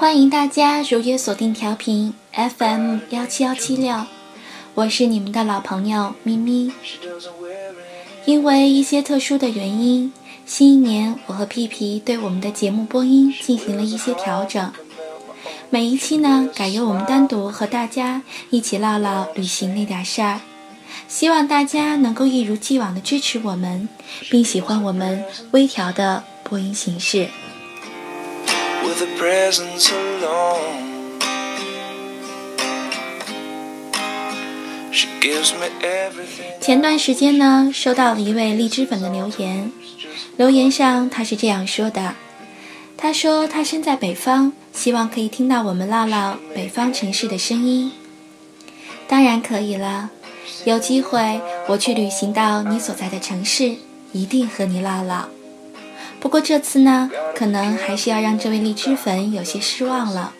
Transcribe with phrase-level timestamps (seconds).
[0.00, 4.06] 欢迎大家如约锁定调频 FM 幺七幺七六，
[4.72, 6.72] 我是你们的老朋友咪咪。
[8.24, 10.10] 因为一些特殊的原因，
[10.46, 14.72] 新一年我和屁屁对我们的节目播音进行了一些调整。
[15.68, 20.40] 每一期呢，改由我们单独和大家一起唠唠旅行那点事儿。
[21.08, 23.86] 希望大家能够一如既往的支持我们，
[24.30, 27.28] 并喜欢我们微调的播音形式。
[36.60, 39.72] 前段时间呢，收到了一位荔枝粉的留言，
[40.36, 42.14] 留言上他是这样说的
[42.98, 47.92] ：“他说他身在北方，希望可以听到我们唠唠北方城市的声音。
[49.08, 50.10] 当然可以了，
[50.66, 53.76] 有机会我去旅行到你所在的城市，
[54.12, 55.28] 一定和你唠唠。
[56.20, 60.34] 不过这次呢，可能还是要让这位荔枝粉有些失望了。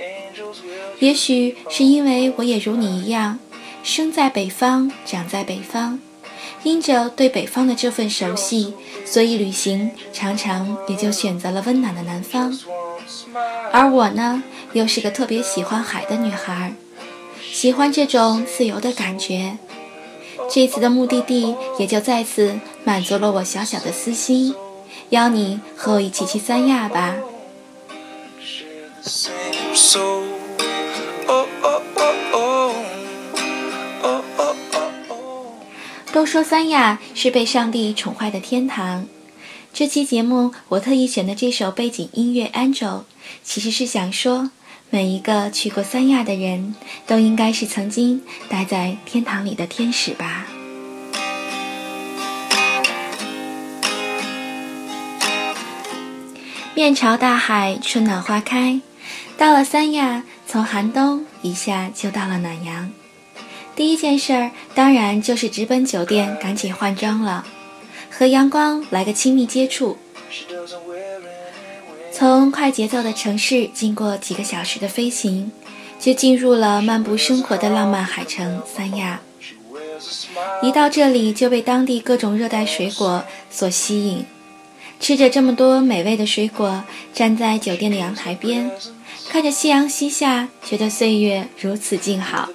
[0.98, 3.39] 也许是因为我也如你一样。”
[3.83, 5.98] 生在北方，长在北方，
[6.64, 8.75] 因着对北方的这份熟悉，
[9.06, 12.55] 所以旅行常常也就选择了温暖的南方。
[13.72, 14.42] 而我呢，
[14.75, 16.75] 又是个特别喜欢海的女孩，
[17.50, 19.56] 喜欢这种自由的感觉。
[20.50, 24.55] 这次的目的地也就再次满足了我小小的私心，
[25.11, 27.17] 邀你和我一起去三亚吧。
[36.13, 39.07] 都说三亚是被上帝宠坏的天堂。
[39.73, 42.99] 这期节目我特意选的这首背景音乐《Angel》，
[43.45, 44.51] 其实是想说，
[44.91, 46.75] 每一个去过三亚的人
[47.07, 50.49] 都应该是曾经待在天堂里的天使吧。
[56.81, 58.81] 面朝大海，春暖花开，
[59.37, 62.91] 到了三亚，从寒冬一下就到了暖阳。
[63.77, 67.45] 第一件事儿当然就是直奔酒店，赶紧换装了，
[68.11, 69.99] 和阳光来个亲密接触。
[72.15, 75.53] 从快节奏的城市经过几个小时的飞行，
[75.99, 79.21] 就进入了漫步生活的浪漫海城三亚。
[80.62, 84.25] 一到这里就被当地各种热带水果所吸引，
[85.00, 86.84] 吃着这么多美味的水果，
[87.15, 88.71] 站在酒店的阳台边，
[89.28, 92.50] 看着夕阳西下，觉得岁月如此静好。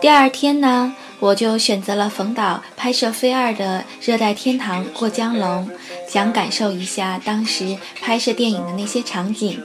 [0.00, 5.70] 第二天呢，我就选择了冯导拍摄《飞二》的热带天堂过江龙，
[6.08, 9.62] 想感受一下当时拍摄电影的那些场景。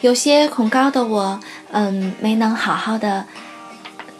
[0.00, 1.40] 有些恐高的我，
[1.72, 3.26] 嗯，没能好好的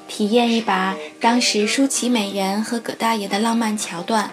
[0.09, 4.31] 体验一把当时舒淇美人和葛大爷的浪漫桥段。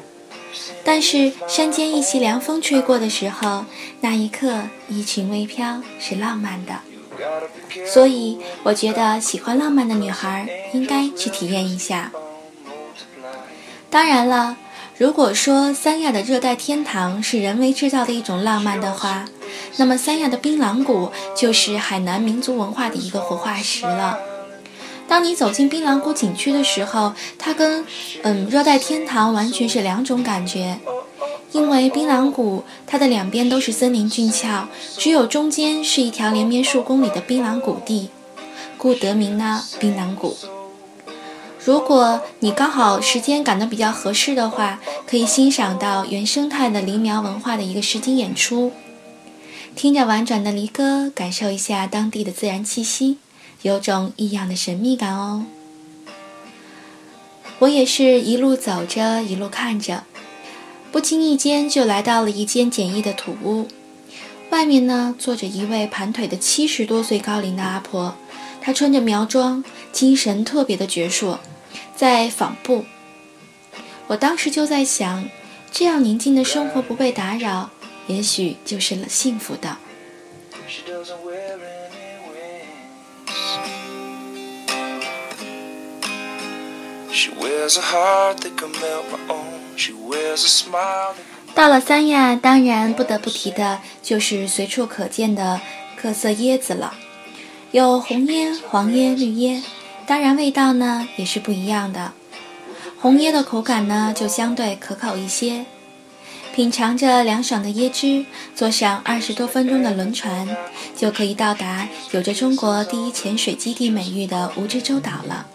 [0.83, 3.65] 但是山间一袭凉风吹过的时候，
[4.01, 6.79] 那一刻衣裙微飘，是浪漫的。
[7.87, 12.11] 所以，我觉得喜欢浪漫的女孩应该去体验一下。
[13.89, 14.57] 当然了，
[14.97, 19.25] 如果说三亚的热带天堂是人为制造的一种浪漫的话，
[19.77, 24.17] 那么三亚的槟榔谷就是海南民族文化的一个活化石了。
[25.11, 27.85] 当你走进槟榔谷景区的时候，它跟
[28.23, 30.79] 嗯热带天堂完全是两种感觉。
[31.51, 38.09] 因为槟榔谷，它的两边都是森林峻峭，只有中间是一条连绵数公里的槟榔谷地，
[38.77, 40.38] 故得名呢槟榔谷。
[41.66, 48.72] 如果你刚好时间赶得比较合适的话，可以欣赏到原生态的梨苗文化的一个实景演出，
[49.75, 53.17] 听着婉转的梨歌，感受一下当地的自然气息，
[53.61, 55.45] 有种异样的神秘感哦。
[57.59, 60.03] 我也是一路走着，一路看着。
[60.91, 63.67] 不经意间就来到了一间简易的土屋，
[64.49, 68.16] 外面呢坐着一位盘腿的七十多岁高龄的阿婆，
[68.59, 69.63] 她穿着苗装，
[69.93, 71.37] 精神特别的矍铄，
[71.96, 72.84] 在纺布。
[74.08, 75.29] 我当时就在想，
[75.72, 77.69] 这样宁静的生活不被打扰，
[78.08, 79.78] 也许就是了幸福的。
[91.53, 95.59] 到了三亚，当然不得不提的就是随处可见的
[96.02, 96.94] 各色椰子了，
[97.72, 99.62] 有红椰、黄椰、绿椰，
[100.08, 102.14] 当然味道呢也是不一样的。
[103.00, 105.66] 红椰的口感呢就相对可口一些，
[106.56, 108.26] 品尝着凉爽的椰汁，
[108.56, 110.47] 坐上二十多分钟的轮船，
[110.96, 115.46] 就可以到达有着中国第一潜水基地美誉的蜈支洲岛了。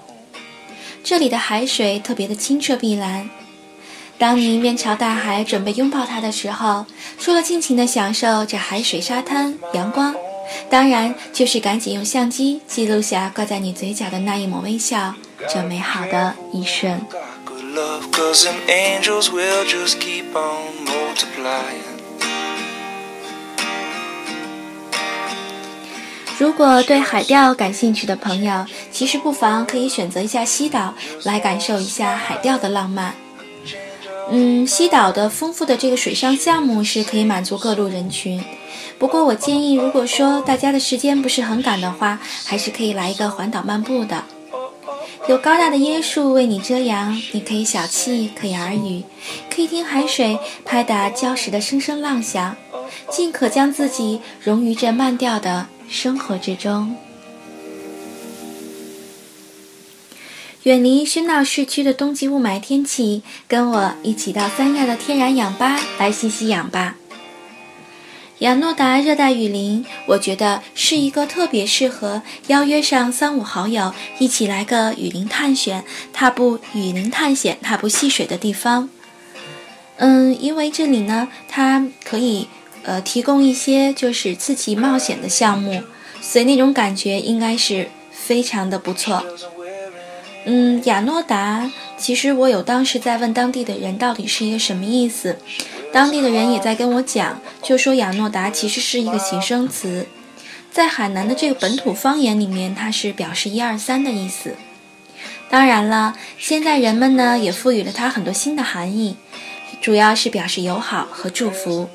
[1.08, 3.30] 这里的海水特别的清澈碧蓝。
[4.18, 6.84] 当你面朝大海，准备拥抱它的时候，
[7.16, 10.16] 除了尽情的享受这海水、沙滩、阳光，
[10.68, 15.14] 当然就是赶紧用相机记录下挂在你嘴角的那一抹微笑，
[15.48, 17.00] 这美好的一瞬。
[26.38, 30.92] 如果对海钓感兴趣的朋友，其实不妨可以选择一下西岛，
[31.24, 33.14] 来感受一下海钓的浪漫。
[34.30, 38.42] 嗯，西岛的丰富的这个水上项目是可以满足各路人群。
[38.98, 44.24] 不过我建议，如果说大家的时间不是很赶的话，还是可以来一个环岛漫步的。
[45.28, 49.02] 有高大的椰树为你遮阳，你可以小憩，可以耳语，
[49.48, 52.56] 可以听海水拍打礁石的声声浪响，
[53.10, 56.96] 尽可将自己融于这慢调的生活之中，
[60.64, 66.96] 远离喧闹市区的冬季雾霾天气，跟我一起到三亚的天然氧吧来吸吸氧吧。
[68.40, 78.90] 雅诺达热带雨林，我觉得是一个特别适合邀约上三五好友一起来个雨林探险、踏步雨林探险、踏步戏水的地方。
[79.96, 82.48] 嗯，因为这里呢，它可以
[82.86, 85.82] 呃提供一些就是刺激冒险的项目，
[86.22, 89.26] 所以那种感觉应该是非常的不错。
[90.44, 95.38] 嗯，雅诺达，其实我有当时在问当地的人到底是一个什么意思。
[95.92, 100.06] 当地的人也在跟我讲，就说雅诺达其实是一个形声词，
[100.70, 104.54] 在海南的这个本土方言里面，它是表示一二三的意思。
[105.48, 109.16] 当然了，现在人们呢也赋予了它很多新的含义，
[109.80, 111.88] 主要是表示友好和祝福。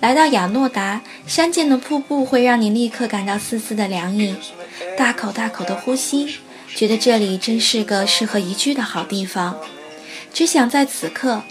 [0.00, 4.34] 来到雅诺达，山涧的瀑布会让你立刻感到丝丝的凉意，
[4.96, 6.36] 大口大口的呼吸，
[6.74, 9.58] 觉得这里真是个适合宜居的好地方，
[10.32, 11.42] 只想在此刻。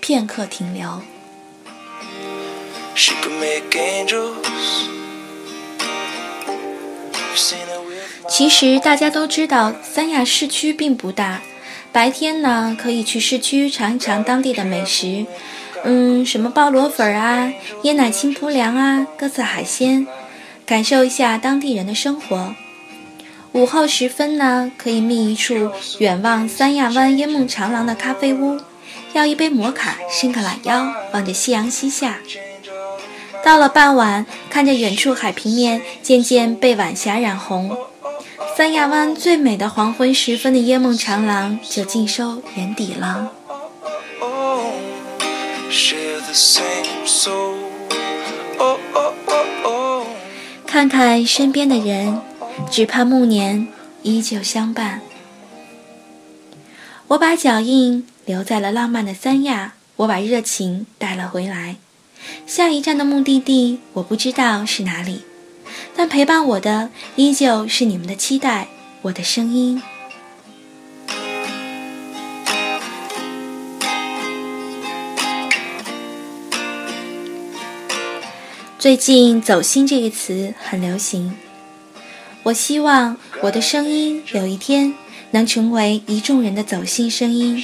[0.00, 1.02] 片刻停留。
[8.30, 11.42] 其实大家都知道，三亚市区并不大。
[11.92, 15.26] 白天呢，可以去市区尝一尝当地的美食，
[15.84, 17.52] 嗯，什么鲍螺粉啊、
[17.84, 20.06] 椰奶青蒲凉啊、各色海鲜，
[20.66, 22.54] 感受一下当地人的生活。
[23.52, 28.60] 午后时分呢，可以觅一处远望三亚湾烟梦长廊的咖啡屋。
[29.12, 32.18] 要一杯摩卡，伸个懒腰，望着夕阳西下。
[33.42, 37.76] 到了傍晚，看着远处海平面渐渐被晚霞染红，
[38.56, 43.32] 三亚湾最美的黄昏时分的烟梦长廊就尽收眼底了。
[45.70, 47.54] Share the same soul
[50.66, 52.20] 看看身边的人，
[52.70, 53.68] 只怕暮年
[54.02, 55.00] 依旧相伴。
[57.08, 58.06] 我把脚印。
[58.26, 61.76] 留在了浪漫的三亚，我把热情带了回来。
[62.46, 65.22] 下一站的目的地我不知道是哪里，
[65.96, 68.68] 但陪伴我的依旧是你们的期待，
[69.02, 69.82] 我的声音。
[78.80, 81.36] 最近“走心”这个词很流行，
[82.44, 84.94] 我希望我的声音有一天
[85.32, 87.62] 能成为一众人的走心声音。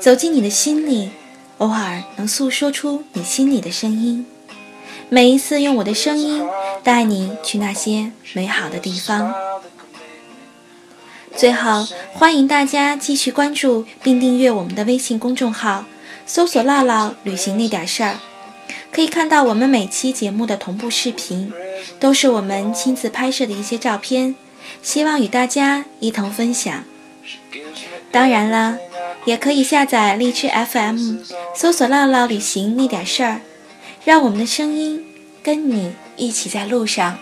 [0.00, 1.10] 走进你的心里，
[1.56, 4.24] 偶尔能诉说出你心里的声音。
[5.08, 6.46] 每一次用我的声音
[6.84, 9.34] 带你去那些美好的地方。
[11.34, 15.84] 最后，欢迎大家继续关注并订阅我们的微信公众号，
[16.24, 18.20] 搜索“唠唠旅行那点事儿”，
[18.92, 21.52] 可以看到我们每期节目的同步视频，
[22.00, 24.34] 都是我们亲自拍摄的一些照片，
[24.82, 26.84] 希望与大家一同分享。
[28.10, 28.78] 当然了。
[29.24, 31.18] 也可以下载荔枝 FM，
[31.54, 33.42] 搜索“唠唠旅行那点事儿”，
[34.06, 35.04] 让我们的声音
[35.42, 37.18] 跟你一起在路上。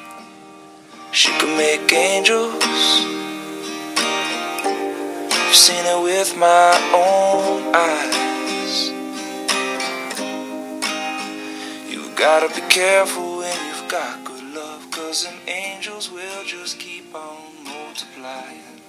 [12.16, 17.62] Gotta be careful when you've got good love, cause them angels will just keep on
[17.62, 18.80] multiplying.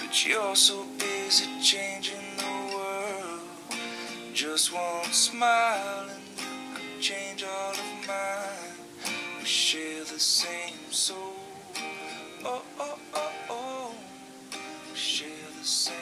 [0.00, 3.42] But you're so busy changing the world,
[4.32, 9.14] just one smile and you could change all of mine.
[9.38, 11.36] We share the same soul.
[12.44, 13.94] Oh, oh, oh, oh,
[14.90, 15.28] we share
[15.60, 15.93] the same.